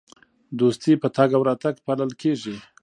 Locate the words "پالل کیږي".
1.85-2.55